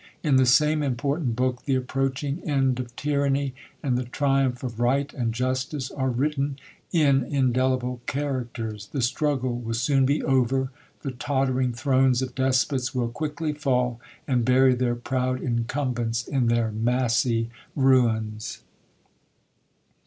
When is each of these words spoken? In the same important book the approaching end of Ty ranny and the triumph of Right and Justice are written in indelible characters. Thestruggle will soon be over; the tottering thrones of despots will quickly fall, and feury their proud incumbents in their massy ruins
In 0.23 0.37
the 0.37 0.47
same 0.47 0.81
important 0.81 1.35
book 1.35 1.65
the 1.65 1.75
approaching 1.75 2.41
end 2.43 2.79
of 2.79 2.95
Ty 2.95 3.13
ranny 3.17 3.53
and 3.83 3.95
the 3.99 4.03
triumph 4.05 4.63
of 4.63 4.79
Right 4.79 5.13
and 5.13 5.31
Justice 5.31 5.91
are 5.91 6.09
written 6.09 6.57
in 6.91 7.23
indelible 7.23 8.01
characters. 8.07 8.89
Thestruggle 8.91 9.61
will 9.61 9.75
soon 9.75 10.07
be 10.07 10.23
over; 10.23 10.71
the 11.03 11.11
tottering 11.11 11.71
thrones 11.73 12.23
of 12.23 12.33
despots 12.33 12.95
will 12.95 13.09
quickly 13.09 13.53
fall, 13.53 13.99
and 14.27 14.43
feury 14.43 14.73
their 14.75 14.95
proud 14.95 15.39
incumbents 15.39 16.27
in 16.27 16.47
their 16.47 16.71
massy 16.71 17.51
ruins 17.75 18.61